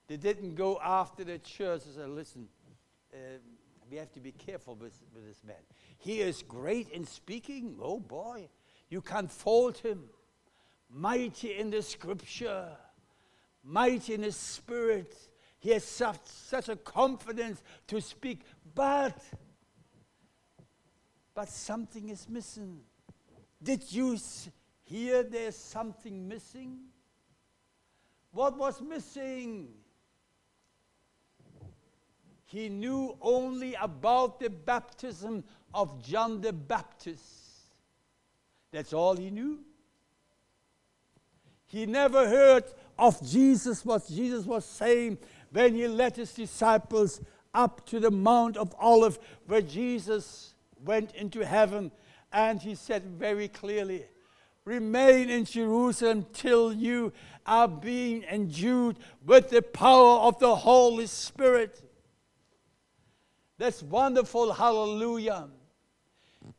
[0.08, 2.48] They didn't go after the church and say, listen,
[3.14, 3.18] uh,
[3.90, 5.56] we have to be careful with, with this man.
[6.00, 7.78] He is great in speaking.
[7.82, 8.50] Oh boy,
[8.90, 10.06] you can't fault him.
[10.90, 12.70] Mighty in the scripture,
[13.64, 15.16] mighty in his spirit.
[15.60, 18.42] He has such, such a confidence to speak,
[18.74, 19.22] but
[21.36, 22.80] but something is missing.
[23.62, 24.18] Did you
[24.84, 26.78] hear there's something missing?
[28.32, 29.70] What was missing?
[32.46, 35.44] He knew only about the baptism
[35.74, 37.24] of John the Baptist.
[38.72, 39.60] That's all he knew.
[41.66, 42.64] He never heard
[42.98, 45.18] of Jesus, what Jesus was saying
[45.52, 47.20] when he led his disciples
[47.54, 51.92] up to the Mount of Olives, where Jesus went into heaven.
[52.38, 54.06] And he said very clearly,
[54.64, 57.12] Remain in Jerusalem till you
[57.48, 61.82] are being endued with the power of the Holy Spirit.
[63.58, 64.54] That's wonderful.
[64.54, 65.48] Hallelujah.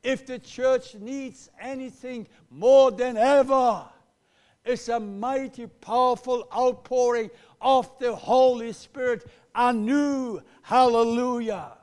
[0.02, 3.84] If the church needs anything more than ever,
[4.64, 10.42] it's a mighty, powerful outpouring of the Holy Spirit anew.
[10.62, 11.77] Hallelujah.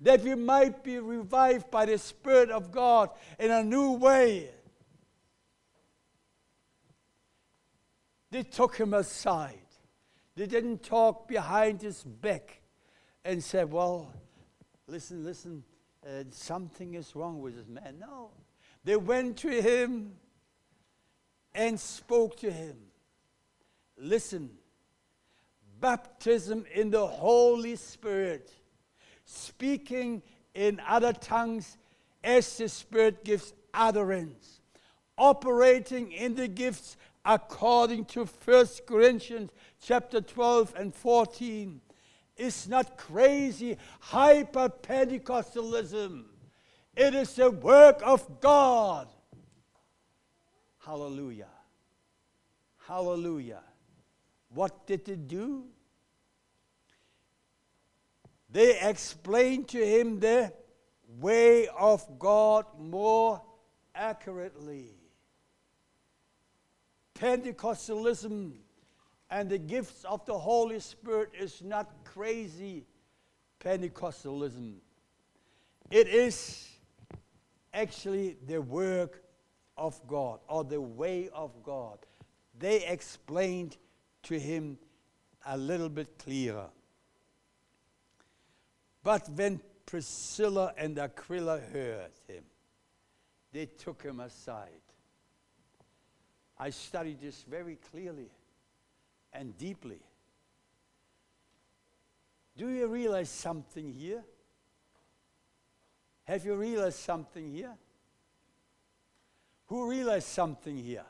[0.00, 4.50] That we might be revived by the Spirit of God in a new way.
[8.30, 9.58] They took him aside.
[10.36, 12.60] They didn't talk behind his back
[13.24, 14.12] and said, Well,
[14.86, 15.64] listen, listen,
[16.06, 17.98] uh, something is wrong with this man.
[17.98, 18.30] No.
[18.84, 20.12] They went to him
[21.54, 22.76] and spoke to him.
[23.96, 24.50] Listen,
[25.80, 28.52] baptism in the Holy Spirit,
[29.28, 30.22] speaking
[30.54, 31.76] in other tongues
[32.24, 34.60] as the Spirit gives utterance,
[35.18, 39.50] operating in the gifts according to 1 Corinthians
[39.82, 41.80] chapter 12 and 14
[42.38, 46.24] is not crazy hyper Pentecostalism.
[46.96, 49.08] It is the work of God.
[50.78, 51.50] Hallelujah.
[52.86, 53.62] Hallelujah.
[54.54, 55.66] What did it do?
[58.50, 60.52] They explained to him the
[61.20, 63.42] way of God more
[63.94, 64.86] accurately.
[67.14, 68.52] Pentecostalism
[69.30, 72.86] and the gifts of the Holy Spirit is not crazy
[73.60, 74.76] Pentecostalism.
[75.90, 76.68] It is
[77.74, 79.22] actually the work
[79.76, 81.98] of God or the way of God.
[82.58, 83.76] They explained
[84.24, 84.78] to him
[85.46, 86.68] a little bit clearer.
[89.08, 92.44] But when Priscilla and Aquila heard him,
[93.50, 94.82] they took him aside.
[96.58, 98.28] I studied this very clearly
[99.32, 100.02] and deeply.
[102.54, 104.22] Do you realize something here?
[106.24, 107.78] Have you realized something here?
[109.68, 111.06] Who realized something here?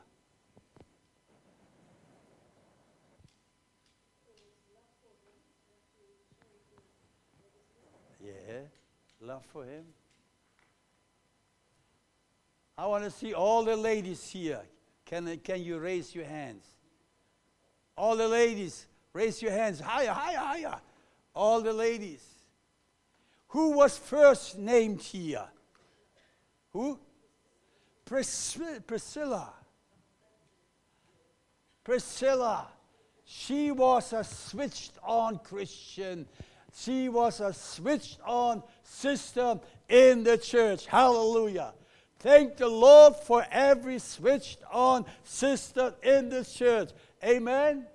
[8.21, 8.61] Yeah,
[9.21, 9.85] love for him.
[12.77, 14.61] I want to see all the ladies here.
[15.05, 16.63] Can, can you raise your hands?
[17.97, 19.79] All the ladies, raise your hands.
[19.79, 20.79] Higher, higher, higher.
[21.35, 22.23] All the ladies.
[23.49, 25.45] Who was first named here?
[26.71, 26.99] Who?
[28.05, 28.57] Pris-
[28.87, 29.51] Priscilla.
[31.83, 32.67] Priscilla.
[33.25, 36.27] She was a switched on Christian.
[36.73, 40.85] She was a switched on sister in the church.
[40.85, 41.73] Hallelujah.
[42.19, 46.89] Thank the Lord for every switched on sister in the church.
[47.23, 47.85] Amen?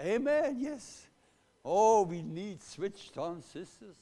[0.00, 1.06] Amen, yes.
[1.64, 3.96] Oh, we need switched on sisters.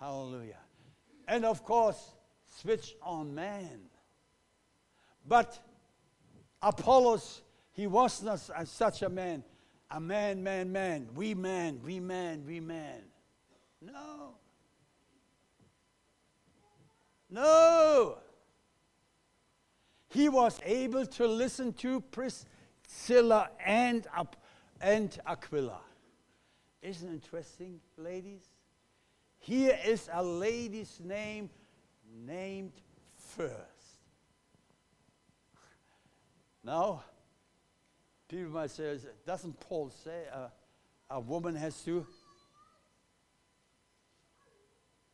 [0.00, 0.58] Hallelujah.
[1.28, 2.12] and of course,
[2.60, 3.80] switch on man.
[5.26, 5.58] But
[6.62, 7.42] Apollos,
[7.76, 9.44] he was not such a man.
[9.90, 11.08] A man, man, man.
[11.14, 13.02] We man, we man, we man.
[13.82, 14.30] No.
[17.28, 18.16] No.
[20.08, 24.06] He was able to listen to Priscilla and,
[24.80, 25.80] and Aquila.
[26.80, 28.48] Isn't it interesting, ladies?
[29.38, 31.50] Here is a lady's name
[32.24, 32.72] named
[33.18, 33.52] first.
[36.64, 37.04] Now,
[38.28, 40.24] people might say, doesn't Paul say
[41.10, 42.06] a, woman has to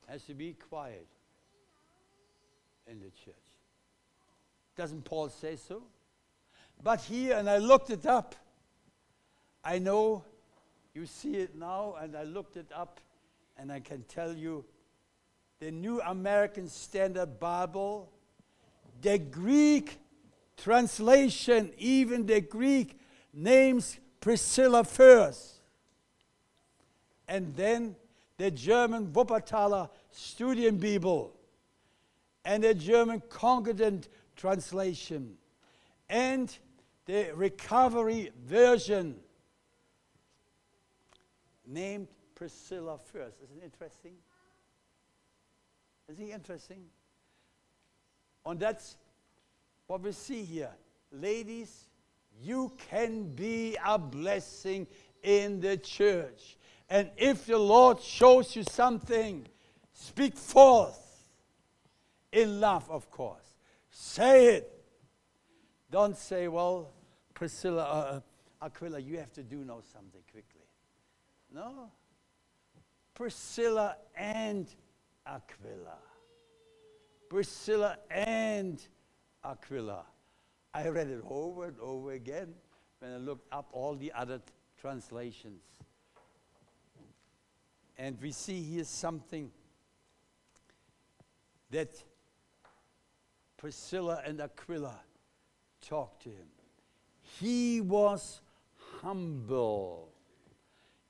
[0.09, 1.07] has to be quiet
[2.87, 3.35] in the church?
[4.77, 5.83] Doesn't Paul say so?
[6.83, 8.35] But here, and I looked it up,
[9.65, 10.25] I know
[10.95, 13.01] you see it now, and I looked it up,
[13.57, 14.65] and I can tell you
[15.61, 18.11] the New American Standard Bible,
[19.01, 19.99] the Greek
[20.57, 22.99] translation, even the Greek
[23.33, 25.61] names Priscilla first.
[27.28, 27.97] And then
[28.37, 31.30] the German Wuppertaler Studienbibel
[32.45, 35.37] and the German Concordant translation
[36.09, 36.57] and
[37.07, 39.16] the recovery version
[41.66, 43.37] named Priscilla first.
[43.43, 44.14] Isn't it interesting?
[46.09, 46.85] Isn't it interesting?
[48.45, 48.97] And that's
[49.87, 50.70] what we see here.
[51.11, 51.89] Ladies,
[52.41, 54.87] you can be a blessing
[55.22, 56.57] in the church.
[56.89, 59.47] And if the Lord shows you something,
[59.93, 60.99] speak forth
[62.33, 63.57] in love, of course.
[63.91, 64.85] Say it.
[65.91, 66.91] Don't say, well,
[67.35, 70.66] Priscilla, uh, uh, Aquila, you have to do know something quickly.
[71.53, 71.91] No.
[73.14, 74.68] Priscilla and
[75.26, 75.99] Aquila.
[77.28, 78.83] Priscilla and
[79.45, 80.05] Aquila.
[80.75, 82.55] I read it over and over again
[83.01, 84.41] when I looked up all the other
[84.81, 85.62] translations.
[87.99, 89.51] And we see here something
[91.70, 92.03] that
[93.57, 94.99] Priscilla and Aquila
[95.81, 96.49] talked to him.
[97.41, 98.41] He was
[99.01, 100.09] humble.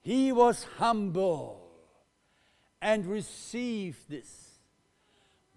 [0.00, 1.70] He was humble
[2.80, 4.58] and received this.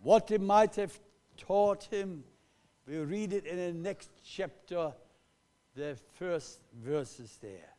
[0.02, 0.98] What they might have
[1.38, 2.24] taught him,
[2.88, 4.94] we read it in the next chapter,
[5.76, 7.76] the first verses there.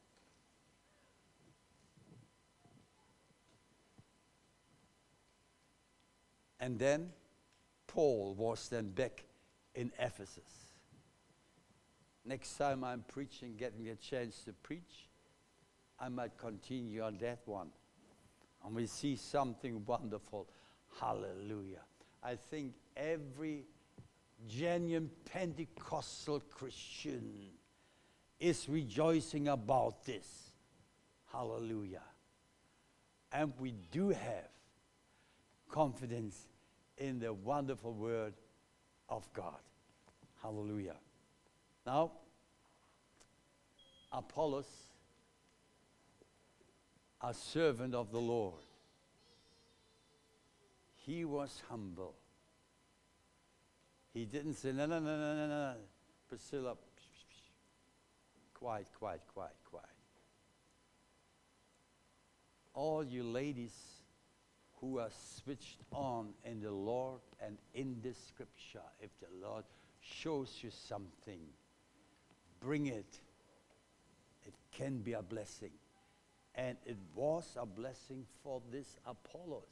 [6.58, 7.10] And then
[7.86, 9.24] Paul was then back
[9.74, 10.72] in Ephesus.
[12.24, 15.08] Next time I'm preaching, getting a chance to preach,
[16.00, 17.68] I might continue on that one.
[18.64, 20.48] And we see something wonderful.
[21.00, 21.82] Hallelujah.
[22.22, 23.66] I think every
[24.48, 27.50] genuine Pentecostal Christian
[28.38, 30.50] is rejoicing about this.
[31.32, 32.02] Hallelujah.
[33.32, 34.48] And we do have
[35.68, 36.46] confidence
[36.98, 38.34] in the wonderful word
[39.08, 39.60] of God.
[40.42, 40.96] Hallelujah.
[41.84, 42.12] Now,
[44.12, 44.68] Apollos,
[47.20, 48.62] a servant of the Lord,
[51.04, 52.14] he was humble.
[54.16, 55.74] He didn't say, no, no, no, no, no, no.
[56.26, 56.74] Priscilla,
[58.54, 59.84] quiet, quiet, quiet, quiet.
[62.72, 63.74] All you ladies
[64.80, 69.64] who are switched on in the Lord and in the scripture, if the Lord
[70.00, 71.40] shows you something,
[72.58, 73.20] bring it.
[74.46, 75.72] It can be a blessing.
[76.54, 79.68] And it was a blessing for this Apollos.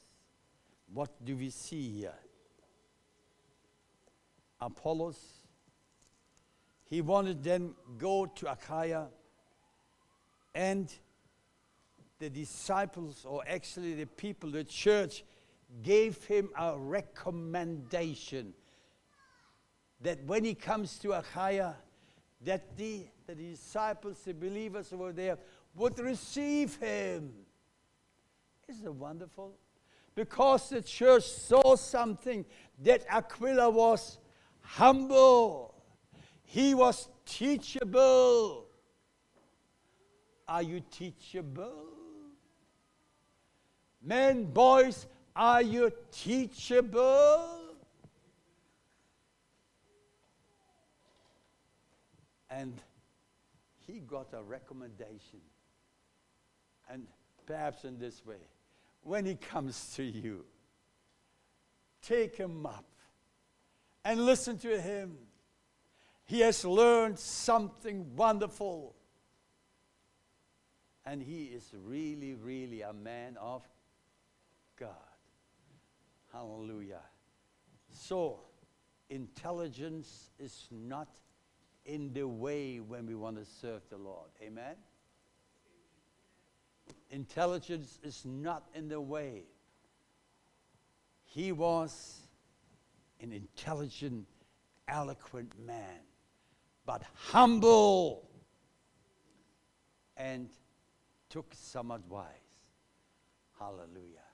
[0.92, 2.12] What do we see here?
[4.64, 5.18] Apollos,
[6.84, 9.06] he wanted them go to Achaia
[10.54, 10.92] and
[12.18, 15.24] the disciples, or actually the people, the church,
[15.82, 18.54] gave him a recommendation
[20.00, 21.74] that when he comes to Achaia,
[22.42, 25.38] that the, the disciples, the believers over there,
[25.74, 27.32] would receive him.
[28.68, 29.56] Isn't it wonderful?
[30.14, 32.44] Because the church saw something
[32.82, 34.18] that Aquila was
[34.64, 35.74] humble,
[36.42, 38.66] he was teachable.
[40.46, 41.86] Are you teachable?
[44.02, 47.48] Men, boys, are you teachable?
[52.50, 52.74] And
[53.86, 55.40] he got a recommendation.
[56.90, 57.06] And
[57.46, 58.36] perhaps in this way,
[59.02, 60.44] when he comes to you,
[62.02, 62.84] take him up
[64.04, 65.16] and listen to him.
[66.26, 68.94] He has learned something wonderful.
[71.06, 73.62] And he is really, really a man of
[74.78, 74.88] God.
[76.32, 77.02] Hallelujah.
[77.92, 78.40] So,
[79.10, 81.08] intelligence is not
[81.84, 84.30] in the way when we want to serve the Lord.
[84.42, 84.76] Amen?
[87.10, 89.44] Intelligence is not in the way.
[91.24, 92.23] He was
[93.24, 94.26] an intelligent,
[94.86, 96.00] eloquent man,
[96.84, 98.28] but humble
[100.14, 100.50] and
[101.30, 102.26] took some advice.
[103.58, 104.28] Hallelujah.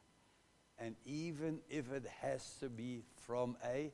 [0.76, 3.92] And even if it has to be from a,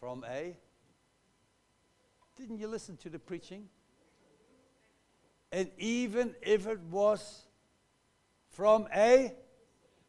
[0.00, 0.56] from a,
[2.36, 3.68] didn't you listen to the preaching?
[5.52, 7.44] And even if it was
[8.50, 9.32] from a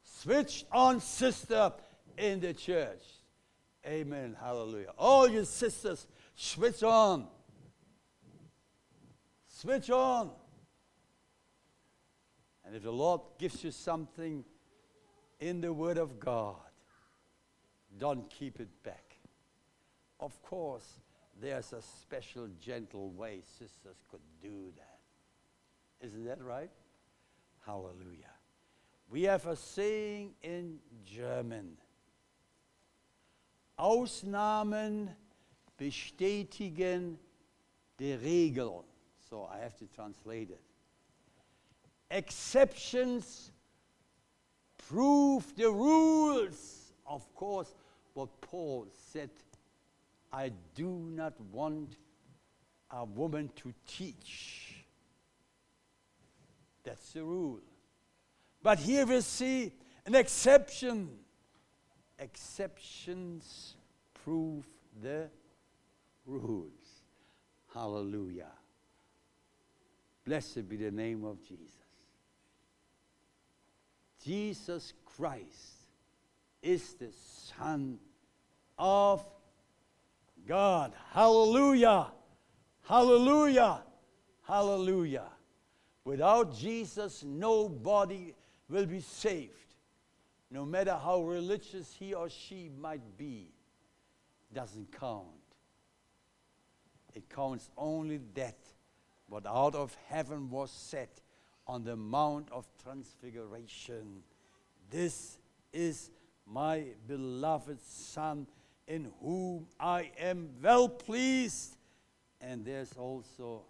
[0.02, 1.72] switched on sister
[2.18, 3.04] in the church.
[3.86, 4.36] Amen.
[4.40, 4.92] Hallelujah.
[4.98, 7.28] All you sisters, switch on.
[9.48, 10.32] Switch on.
[12.66, 14.44] And if the Lord gives you something
[15.40, 16.56] in the Word of God,
[17.98, 19.18] don't keep it back.
[20.20, 21.00] Of course,
[21.40, 26.06] there's a special, gentle way sisters could do that.
[26.06, 26.72] Isn't that right?
[27.66, 28.34] Hallelujah.
[29.10, 31.78] We have a saying in German.
[33.78, 35.16] Ausnahmen
[35.78, 37.20] bestätigen
[38.00, 38.84] die Regel.
[39.30, 40.62] So I have to translate it.
[42.10, 43.52] Exceptions
[44.78, 46.94] prove the rules.
[47.06, 47.76] Of course,
[48.14, 49.30] what Paul said
[50.32, 51.96] I do not want
[52.92, 54.86] a woman to teach.
[56.84, 57.62] That's the rule.
[58.62, 59.72] But here we see
[60.06, 61.10] an exception.
[62.20, 63.76] Exceptions
[64.24, 64.66] prove
[65.02, 65.30] the
[66.26, 66.72] rules.
[67.74, 68.52] Hallelujah.
[70.26, 71.72] Blessed be the name of Jesus.
[74.24, 75.86] Jesus Christ
[76.64, 78.00] is the Son
[78.78, 79.24] of
[80.48, 80.94] God.
[81.12, 82.08] Hallelujah.
[82.88, 83.84] Hallelujah.
[84.48, 85.28] Hallelujah.
[86.04, 88.34] Without Jesus, nobody
[88.70, 89.52] will be saved.
[90.52, 93.52] No matter how religious he or she might be,
[94.54, 95.26] doesn't count.
[97.14, 98.58] It counts only that
[99.28, 101.22] what out of heaven was set
[101.68, 104.22] on the Mount of Transfiguration.
[104.92, 105.40] This
[105.74, 106.12] is
[106.46, 108.46] my beloved Son
[108.88, 111.78] in whom I am well pleased.
[112.40, 113.64] And there's also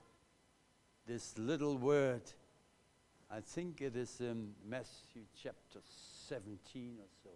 [1.08, 2.24] this little word,
[3.32, 5.80] I think it is in Matthew chapter
[6.28, 7.30] 17 or so.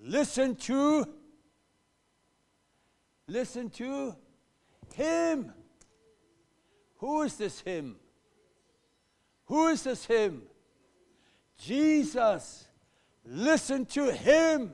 [0.00, 1.08] Listen to,
[3.26, 4.14] listen to
[4.94, 5.52] him.
[6.98, 7.96] Who is this him?
[9.46, 10.42] Who is this him?
[11.58, 12.68] Jesus.
[13.24, 14.72] Listen to him.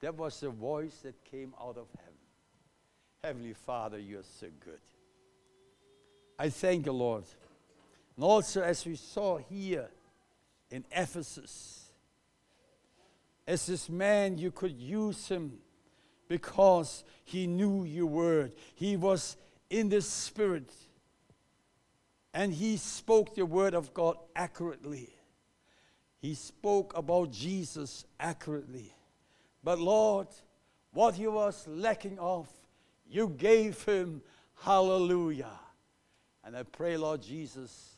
[0.00, 2.14] That was the voice that came out of heaven.
[3.22, 4.78] Heavenly Father, you're so good.
[6.38, 7.24] I thank you, Lord.
[8.16, 9.88] And also, as we saw here
[10.70, 11.86] in Ephesus,
[13.46, 15.58] as this man, you could use him
[16.28, 18.52] because he knew your word.
[18.74, 19.36] He was
[19.70, 20.70] in the spirit
[22.34, 25.08] and he spoke the word of God accurately.
[26.20, 28.92] He spoke about Jesus accurately.
[29.64, 30.28] But Lord,
[30.92, 32.48] what he was lacking of,
[33.08, 34.20] you gave him.
[34.60, 35.58] Hallelujah.
[36.44, 37.97] And I pray, Lord Jesus,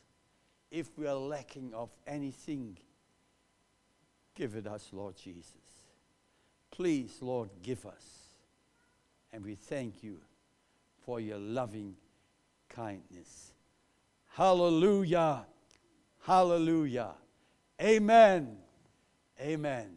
[0.70, 2.78] if we are lacking of anything,
[4.34, 5.54] give it us, Lord Jesus.
[6.70, 8.30] Please, Lord, give us.
[9.32, 10.18] And we thank you
[11.04, 11.96] for your loving
[12.68, 13.52] kindness.
[14.34, 15.46] Hallelujah.
[16.24, 17.10] Hallelujah.
[17.80, 18.56] Amen.
[19.40, 19.96] Amen.